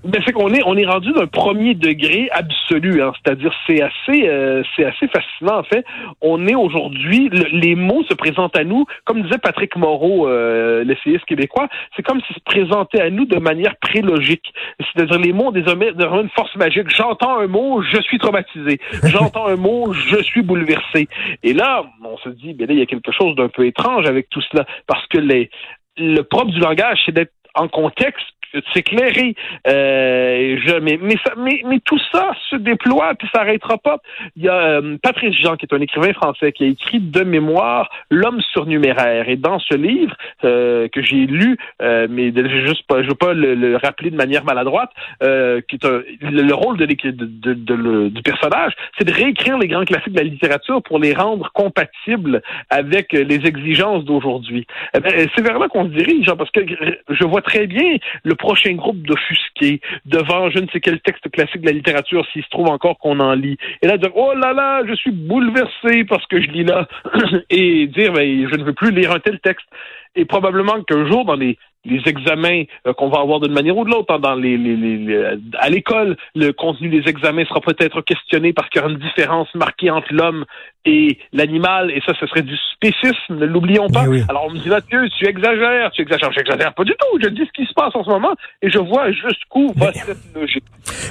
Ben, 0.08 0.22
c'est 0.24 0.32
qu'on 0.32 0.52
est 0.52 0.62
on 0.64 0.76
est 0.76 0.86
rendu 0.86 1.12
d'un 1.12 1.26
premier 1.26 1.74
degré 1.74 2.28
absolu, 2.32 3.02
hein. 3.02 3.12
c'est-à-dire 3.14 3.52
c'est 3.66 3.82
assez 3.82 4.28
euh, 4.28 4.62
c'est 4.74 4.84
assez 4.84 5.08
fascinant 5.08 5.58
en 5.58 5.62
fait. 5.62 5.84
On 6.20 6.46
est 6.46 6.54
aujourd'hui 6.54 7.28
les 7.52 7.74
mots 7.74 8.04
se 8.04 8.14
présentent 8.14 8.56
à 8.56 8.64
nous, 8.64 8.84
comme 9.04 9.22
disait 9.22 9.38
Patrick 9.38 9.76
Moreau, 9.76 10.28
euh, 10.28 10.84
l'essayiste 10.84 11.24
québécois, 11.24 11.68
c'est 11.94 12.02
comme 12.02 12.20
s'ils 12.22 12.36
se 12.36 12.40
présentaient 12.44 13.00
à 13.00 13.10
nous 13.10 13.24
de 13.24 13.38
manière 13.38 13.76
prélogique. 13.76 14.52
C'est-à-dire 14.78 15.18
les 15.18 15.32
mots 15.32 15.48
ont 15.48 15.52
désormais, 15.52 15.90
une 15.90 16.30
force 16.30 16.54
magique. 16.56 16.88
J'entends 16.88 17.38
un 17.38 17.46
mot, 17.46 17.82
je 17.82 18.00
suis 18.02 18.18
traumatisé. 18.18 18.78
J'entends 19.04 19.46
un 19.46 19.56
mot, 19.56 19.92
je 19.92 20.22
suis 20.22 20.42
bouleversé. 20.42 21.08
Et 21.42 21.52
là, 21.52 21.84
on 22.04 22.16
se 22.18 22.28
dit, 22.28 22.54
ben 22.54 22.68
là, 22.68 22.74
il 22.74 22.78
y 22.78 22.82
a 22.82 22.86
quelque 22.86 23.12
chose 23.12 23.34
d'un 23.36 23.48
peu 23.48 23.66
étrange 23.66 24.06
avec 24.06 24.28
tout 24.30 24.42
cela, 24.50 24.64
parce 24.86 25.06
que 25.08 25.18
les 25.18 25.50
le 25.98 26.20
propre 26.22 26.50
du 26.50 26.60
langage, 26.60 26.98
c'est 27.06 27.12
d'être 27.12 27.32
en 27.54 27.68
contexte 27.68 28.35
s'éclairer. 28.72 29.34
Euh, 29.66 30.58
je, 30.64 30.78
mais, 30.80 30.98
mais, 31.00 31.16
mais, 31.36 31.62
mais, 31.66 31.80
tout 31.84 31.98
ça 32.12 32.32
se 32.50 32.56
déploie 32.56 33.14
puis 33.18 33.28
ça 33.34 33.40
n'arrêtera 33.40 33.78
pas. 33.78 33.98
Il 34.36 34.44
y 34.44 34.48
a 34.48 34.54
euh, 34.54 34.96
Patrice 35.02 35.36
Jean, 35.40 35.56
qui 35.56 35.66
est 35.66 35.74
un 35.74 35.80
écrivain 35.80 36.12
français, 36.12 36.52
qui 36.52 36.64
a 36.64 36.66
écrit 36.68 37.00
de 37.00 37.22
mémoire 37.22 37.90
L'homme 38.10 38.40
surnuméraire. 38.52 39.28
Et 39.28 39.36
dans 39.36 39.58
ce 39.58 39.74
livre 39.74 40.14
euh, 40.44 40.88
que 40.88 41.02
j'ai 41.02 41.26
lu, 41.26 41.56
euh, 41.82 42.06
mais 42.08 42.32
je 42.34 42.66
juste 42.66 42.86
pas, 42.86 43.02
je 43.02 43.08
veux 43.08 43.14
pas 43.14 43.32
le, 43.32 43.76
rappeler 43.76 44.10
de 44.10 44.16
manière 44.16 44.44
maladroite, 44.44 44.90
euh, 45.22 45.60
qui 45.68 45.76
est 45.76 45.84
un, 45.84 46.02
le, 46.20 46.54
rôle 46.54 46.76
de, 46.76 46.86
de, 46.86 47.54
de, 47.54 48.08
du 48.08 48.22
personnage, 48.22 48.72
c'est 48.98 49.04
de 49.04 49.12
réécrire 49.12 49.58
les 49.58 49.68
grands 49.68 49.84
classiques 49.84 50.12
de 50.12 50.18
la 50.18 50.24
littérature 50.24 50.82
pour 50.82 50.98
les 50.98 51.14
rendre 51.14 51.50
compatibles 51.52 52.42
avec 52.70 53.12
les 53.12 53.46
exigences 53.46 54.04
d'aujourd'hui. 54.04 54.66
Eh 54.94 55.28
c'est 55.34 55.42
vers 55.42 55.58
là 55.58 55.68
qu'on 55.68 55.84
se 55.84 55.90
dirige, 55.90 56.26
parce 56.38 56.50
que 56.50 56.60
je 57.08 57.24
vois 57.24 57.42
très 57.42 57.66
bien 57.66 57.96
le 58.22 58.34
prochain 58.46 58.74
groupe 58.74 59.02
d'offusqués 59.02 59.80
devant 60.04 60.50
je 60.50 60.60
ne 60.60 60.68
sais 60.68 60.78
quel 60.78 61.00
texte 61.00 61.28
classique 61.32 61.62
de 61.62 61.66
la 61.66 61.72
littérature 61.72 62.24
s'il 62.32 62.44
se 62.44 62.48
trouve 62.50 62.68
encore 62.68 62.96
qu'on 62.98 63.18
en 63.18 63.32
lit. 63.32 63.56
Et 63.82 63.88
là, 63.88 63.98
dire 63.98 64.12
oh 64.14 64.34
là 64.34 64.52
là, 64.52 64.82
je 64.88 64.94
suis 64.94 65.10
bouleversé 65.10 66.04
parce 66.04 66.24
que 66.26 66.40
je 66.40 66.48
lis 66.50 66.62
là 66.62 66.86
et 67.50 67.88
dire 67.88 68.12
ben, 68.12 68.48
je 68.48 68.54
ne 68.54 68.62
veux 68.62 68.72
plus 68.72 68.92
lire 68.92 69.10
un 69.10 69.18
tel 69.18 69.40
texte. 69.40 69.66
Et 70.14 70.24
probablement 70.24 70.80
qu'un 70.84 71.06
jour, 71.10 71.24
dans 71.24 71.34
les 71.34 71.58
les 71.86 72.02
examens 72.06 72.64
euh, 72.86 72.92
qu'on 72.92 73.08
va 73.08 73.20
avoir 73.20 73.40
d'une 73.40 73.52
manière 73.52 73.76
ou 73.76 73.84
de 73.84 73.90
l'autre. 73.90 74.12
Hein, 74.12 74.18
dans 74.18 74.34
les, 74.34 74.56
les, 74.56 74.76
les, 74.76 75.38
à 75.58 75.68
l'école, 75.68 76.16
le 76.34 76.52
contenu 76.52 76.88
des 76.88 77.08
examens 77.08 77.44
sera 77.44 77.60
peut-être 77.60 78.00
questionné 78.02 78.52
parce 78.52 78.68
qu'il 78.68 78.80
y 78.80 78.84
aura 78.84 78.92
une 78.92 78.98
différence 78.98 79.48
marquée 79.54 79.90
entre 79.90 80.12
l'homme 80.12 80.44
et 80.86 81.18
l'animal, 81.32 81.90
et 81.90 82.00
ça, 82.06 82.12
ce 82.18 82.26
serait 82.26 82.42
du 82.42 82.56
spécisme, 82.74 83.36
ne 83.36 83.46
l'oublions 83.46 83.88
pas. 83.88 84.04
Alors 84.28 84.46
on 84.46 84.52
me 84.52 84.58
dit, 84.58 84.68
Mathieu, 84.68 85.08
tu 85.18 85.26
exagères, 85.26 85.90
tu 85.92 86.02
exagères, 86.02 86.30
j'exagère 86.32 86.72
pas 86.74 86.84
du 86.84 86.92
tout, 86.92 87.18
je 87.20 87.28
dis 87.28 87.42
ce 87.44 87.52
qui 87.60 87.66
se 87.66 87.74
passe 87.74 87.94
en 87.94 88.04
ce 88.04 88.08
moment, 88.08 88.34
et 88.62 88.70
je 88.70 88.78
vois 88.78 89.10
jusqu'où 89.10 89.72
va 89.74 89.92
cette 89.92 90.16
logique. 90.34 90.64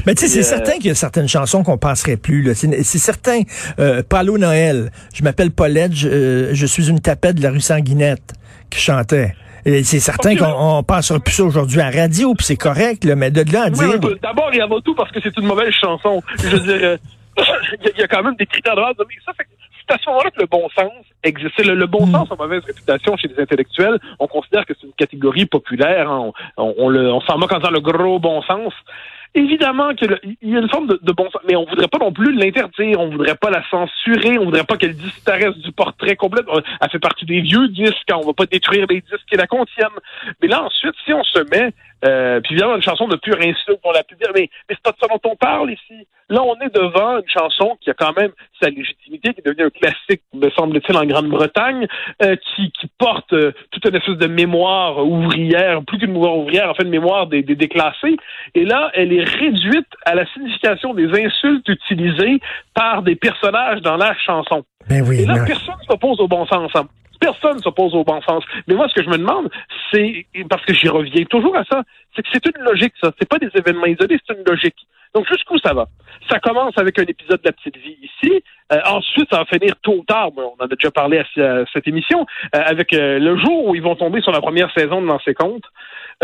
Mais 0.06 0.16
tu 0.16 0.22
sais, 0.22 0.28
c'est 0.28 0.40
euh, 0.40 0.58
certain 0.58 0.74
qu'il 0.74 0.88
y 0.88 0.92
a 0.92 0.96
certaines 0.96 1.28
chansons 1.28 1.64
qu'on 1.64 1.78
passerait 1.78 2.18
plus. 2.18 2.54
C'est 2.56 2.84
certain. 2.84 3.42
Euh, 3.80 4.02
Palo 4.08 4.38
Noël, 4.38 4.92
je 5.14 5.24
m'appelle 5.24 5.52
Paulette, 5.52 5.94
je, 5.94 6.08
euh, 6.08 6.54
je 6.54 6.66
suis 6.66 6.90
une 6.90 7.02
tapette 7.02 7.36
de 7.36 7.44
la 7.44 7.52
rue 7.52 7.60
Sanguinette 7.60 8.34
qui 8.70 8.80
chantait. 8.80 9.34
C'est 9.66 10.00
certain 10.00 10.36
qu'on 10.36 10.84
passera 10.84 11.20
plus 11.20 11.34
ça 11.34 11.44
aujourd'hui 11.44 11.82
à 11.82 11.90
radio, 11.90 12.36
puis 12.36 12.46
c'est 12.46 12.56
correct, 12.56 13.04
là, 13.04 13.16
mais 13.16 13.32
de 13.32 13.52
là 13.52 13.64
à 13.64 13.70
dire... 13.72 14.00
D'abord 14.22 14.54
et 14.54 14.62
avant 14.62 14.80
tout 14.80 14.94
parce 14.94 15.12
que 15.12 15.20
c'est 15.22 15.36
une 15.38 15.48
mauvaise 15.48 15.74
chanson. 15.74 16.22
Je 16.38 16.50
veux 16.50 16.60
dire, 16.60 16.80
euh, 16.84 16.98
il 17.96 18.00
y, 18.00 18.04
a 18.04 18.08
quand 18.08 18.22
même 18.22 18.36
des 18.36 18.46
critères 18.46 18.76
de 18.76 18.82
base. 18.82 18.94
c'est 18.98 19.94
à 19.94 19.98
ce 19.98 20.10
moment-là 20.10 20.30
que 20.30 20.42
le 20.42 20.46
bon 20.46 20.70
sens 20.78 20.92
existe. 21.24 21.58
Le, 21.66 21.88
bon 21.88 22.06
mm. 22.06 22.12
sens 22.12 22.32
a 22.32 22.36
mauvaise 22.36 22.64
réputation 22.64 23.18
chez 23.18 23.28
les 23.28 23.42
intellectuels. 23.42 23.98
On 24.20 24.28
considère 24.28 24.66
que 24.68 24.74
c'est 24.80 24.86
une 24.86 24.94
catégorie 24.94 25.48
populaire. 25.48 26.12
Hein. 26.12 26.32
On, 26.58 26.74
on, 26.78 26.96
on 26.96 27.22
s'en 27.22 27.40
moque 27.40 27.52
en 27.52 27.58
disant 27.58 27.72
le 27.72 27.82
gros 27.82 28.20
bon 28.20 28.44
sens. 28.44 28.74
Évidemment 29.38 29.94
qu'il 29.94 30.18
y 30.44 30.56
a 30.56 30.60
une 30.60 30.70
forme 30.70 30.88
de, 30.88 31.12
bon 31.12 31.30
sens, 31.30 31.42
mais 31.46 31.58
on 31.58 31.66
voudrait 31.66 31.90
pas 31.90 31.98
non 31.98 32.14
plus 32.14 32.34
l'interdire, 32.34 33.02
on 33.02 33.10
voudrait 33.10 33.36
pas 33.36 33.50
la 33.50 33.62
censurer, 33.70 34.38
on 34.40 34.46
voudrait 34.46 34.64
pas 34.64 34.78
qu'elle 34.78 34.96
disparaisse 34.96 35.58
du 35.58 35.74
portrait 35.74 36.16
complet. 36.16 36.42
Elle 36.80 36.90
fait 36.90 37.00
partie 37.00 37.26
des 37.26 37.42
vieux 37.42 37.68
disques, 37.68 38.08
on 38.14 38.26
va 38.26 38.32
pas 38.32 38.46
détruire 38.46 38.86
les 38.90 39.02
disques 39.02 39.26
qui 39.30 39.36
la 39.36 39.46
contiennent. 39.46 39.88
Mais 40.42 40.48
là, 40.48 40.64
ensuite, 40.64 40.96
si 41.04 41.12
on 41.12 41.24
se 41.26 41.40
met 41.52 41.74
euh, 42.06 42.40
puis 42.42 42.54
évidemment, 42.54 42.76
une 42.76 42.82
chanson 42.82 43.08
de 43.08 43.16
pure 43.16 43.38
insulte, 43.38 43.80
on 43.84 43.92
l'a 43.92 44.04
pu 44.04 44.16
dire, 44.16 44.30
mais, 44.36 44.50
mais 44.70 44.76
c'est 44.76 44.84
pas 44.84 44.92
de 44.92 44.98
ça 45.00 45.08
dont 45.08 45.30
on 45.30 45.36
parle 45.36 45.72
ici. 45.72 46.08
Là, 46.30 46.42
on 46.44 46.56
est 46.60 46.74
devant 46.74 47.18
une 47.18 47.30
chanson 47.30 47.78
qui 47.82 47.90
a 47.92 47.94
quand 47.94 48.18
même 48.20 48.32
sa 48.62 48.70
légitimité, 48.70 49.34
qui 49.34 49.42
est 49.42 49.46
devenue 49.46 49.66
un 49.66 49.70
classique, 49.70 50.22
me 50.34 50.50
semble-t-il, 50.50 50.98
en 50.98 51.06
Grande-Bretagne, 51.06 51.88
euh, 52.24 52.36
qui, 52.36 52.72
qui 52.72 52.88
porte 52.98 53.32
euh, 53.34 53.52
toute 53.72 53.86
une 53.86 53.96
espèce 53.96 54.18
de 54.18 54.28
mémoire 54.28 55.06
ouvrière, 55.06 55.84
plus 55.86 56.00
qu'une 56.00 56.14
mémoire 56.14 56.38
ouvrière, 56.38 56.70
en 56.70 56.74
fait, 56.74 56.84
une 56.84 56.90
mémoire 56.90 57.28
des, 57.28 57.44
des 57.44 57.56
déclassés. 57.56 58.18
Et 58.56 58.66
là, 58.66 58.92
elle 58.94 59.14
est 59.14 59.24
réduite 59.24 59.88
à 60.06 60.16
la 60.16 60.26
signification 60.34 60.94
des 60.94 61.08
insultes 61.08 61.68
utilisées 61.70 62.40
par 62.74 63.04
des 63.04 63.16
personnages 63.16 63.82
dans 63.82 63.98
la 63.98 64.16
chanson. 64.18 64.64
Ben 64.90 65.04
oui, 65.08 65.22
Et 65.22 65.26
là, 65.26 65.44
personne 65.46 65.76
ne 65.80 65.86
s'oppose 65.86 66.20
au 66.20 66.28
bon 66.28 66.46
sens. 66.48 66.72
Personne 67.20 67.58
ne 67.58 67.62
s'oppose 67.62 67.94
au 67.96 68.04
bon 68.04 68.22
sens. 68.22 68.44
Mais 68.68 68.76
moi, 68.76 68.88
ce 68.90 68.94
que 68.94 69.04
je 69.04 69.10
me 69.10 69.18
demande, 69.18 69.50
c'est, 69.92 70.26
parce 70.50 70.64
que 70.66 70.74
j'y 70.74 70.90
reviens 70.90 71.24
toujours 71.26 71.56
à 71.56 71.64
ça, 71.66 71.84
c'est 72.16 72.22
que 72.22 72.30
c'est 72.32 72.46
une 72.46 72.64
logique, 72.64 72.94
ça. 73.02 73.12
C'est 73.20 73.28
pas 73.28 73.40
des 73.40 73.50
événements 73.56 73.86
isolés, 73.86 74.20
c'est 74.28 74.38
une 74.38 74.44
logique. 74.46 74.88
Donc, 75.14 75.26
jusqu'où 75.30 75.58
ça 75.60 75.74
va? 75.74 75.88
Ça 76.30 76.40
commence 76.40 76.78
avec 76.78 77.00
un 77.00 77.04
épisode 77.04 77.42
de 77.42 77.46
La 77.46 77.54
Petite 77.54 77.78
Vie 77.78 77.98
ici. 78.02 78.44
Euh, 78.74 78.80
ensuite, 78.86 79.30
ça 79.32 79.40
va 79.40 79.46
finir 79.46 79.74
tôt 79.82 79.98
ou 80.00 80.04
tard, 80.04 80.32
on 80.36 80.56
en 80.60 80.66
a 80.66 80.68
déjà 80.68 80.92
parlé 80.92 81.20
à, 81.20 81.66
cette 81.72 81.88
émission, 81.88 82.26
euh, 82.56 82.62
avec 82.66 82.94
euh, 82.94 83.20
le 83.20 83.38
jour 83.38 83.68
où 83.68 83.76
ils 83.76 83.82
vont 83.82 83.96
tomber 83.96 84.22
sur 84.22 84.32
la 84.32 84.42
première 84.42 84.72
saison 84.74 85.02
de 85.02 85.08
Lancer 85.08 85.34
Compte. 85.34 85.64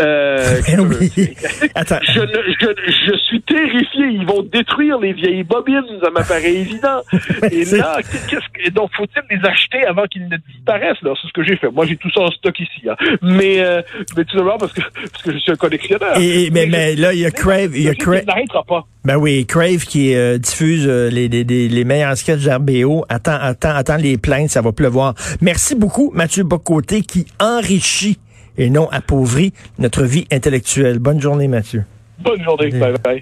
Euh, 0.00 0.60
eh 0.68 0.78
oui. 0.78 1.34
Attends. 1.74 1.98
Je, 2.02 2.20
je, 2.20 2.66
je, 2.86 3.16
suis 3.26 3.42
terrifié. 3.42 4.06
Ils 4.10 4.26
vont 4.26 4.42
détruire 4.42 4.98
les 4.98 5.12
vieilles 5.12 5.44
bobines, 5.44 5.84
ça 6.02 6.10
m'apparaît 6.10 6.54
évident. 6.54 7.02
Et 7.50 7.64
là, 7.76 7.98
qu'est-ce 8.28 8.48
que, 8.54 8.70
donc 8.70 8.90
faut-il 8.96 9.22
les 9.30 9.46
acheter 9.46 9.84
avant 9.86 10.06
qu'ils 10.06 10.28
ne 10.28 10.36
disparaissent? 10.48 11.02
Là 11.02 11.12
C'est 11.20 11.28
ce 11.28 11.32
que 11.32 11.44
j'ai 11.44 11.56
fait. 11.56 11.70
Moi, 11.70 11.86
j'ai 11.86 11.96
tout 11.96 12.10
ça 12.10 12.22
en 12.22 12.30
stock 12.30 12.58
ici. 12.58 12.88
Hein. 12.88 12.96
Mais, 13.20 13.60
euh, 13.60 13.82
mais 14.16 14.24
tout 14.24 14.38
simplement 14.38 14.58
parce 14.58 14.72
que 14.72 14.80
parce 14.80 15.22
que 15.22 15.32
je 15.32 15.38
suis 15.38 15.52
un 15.52 15.56
collectionneur. 15.56 16.16
Et, 16.18 16.50
mais, 16.50 16.66
mais, 16.66 16.96
là, 16.96 17.12
il 17.12 17.20
y 17.20 17.26
a 17.26 17.30
Crave, 17.30 17.76
il 17.76 17.82
y 17.82 17.88
a 17.88 17.94
Crave. 17.94 18.24
pas. 18.66 18.86
Ben 19.04 19.16
oui, 19.16 19.44
Crave 19.46 19.84
qui 19.84 20.14
euh, 20.14 20.38
diffuse 20.38 20.86
euh, 20.88 21.10
les, 21.10 21.28
les, 21.28 21.44
les, 21.44 21.84
meilleurs 21.84 22.16
sketchs 22.16 22.44
d'RBO. 22.44 23.04
Attends, 23.08 23.38
attends, 23.40 23.74
attends 23.74 23.96
les 23.96 24.16
plaintes, 24.16 24.50
ça 24.50 24.62
va 24.62 24.72
pleuvoir. 24.72 25.14
Merci 25.40 25.74
beaucoup, 25.74 26.12
Mathieu 26.14 26.44
Bocoté, 26.44 27.02
qui 27.02 27.26
enrichit 27.40 28.18
et 28.58 28.70
non 28.70 28.88
appauvrit 28.90 29.52
notre 29.78 30.04
vie 30.04 30.26
intellectuelle. 30.30 30.98
Bonne 30.98 31.20
journée, 31.20 31.48
Mathieu. 31.48 31.84
Bonne 32.18 32.42
journée. 32.42 32.70
Bye 32.70 32.94
bye. 33.02 33.20